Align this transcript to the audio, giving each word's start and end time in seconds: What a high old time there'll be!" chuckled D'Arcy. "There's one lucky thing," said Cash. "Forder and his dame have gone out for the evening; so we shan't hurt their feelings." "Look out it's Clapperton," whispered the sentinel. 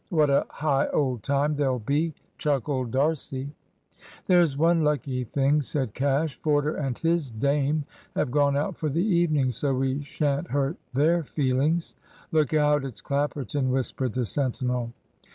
What 0.09 0.31
a 0.31 0.47
high 0.49 0.87
old 0.87 1.21
time 1.21 1.55
there'll 1.55 1.77
be!" 1.77 2.15
chuckled 2.39 2.89
D'Arcy. 2.89 3.51
"There's 4.25 4.57
one 4.57 4.83
lucky 4.83 5.25
thing," 5.25 5.61
said 5.61 5.93
Cash. 5.93 6.39
"Forder 6.41 6.75
and 6.75 6.97
his 6.97 7.29
dame 7.29 7.85
have 8.15 8.31
gone 8.31 8.57
out 8.57 8.75
for 8.77 8.89
the 8.89 9.05
evening; 9.05 9.51
so 9.51 9.75
we 9.75 10.01
shan't 10.01 10.49
hurt 10.49 10.77
their 10.91 11.23
feelings." 11.23 11.93
"Look 12.31 12.51
out 12.51 12.83
it's 12.83 13.03
Clapperton," 13.03 13.69
whispered 13.69 14.13
the 14.13 14.25
sentinel. 14.25 14.91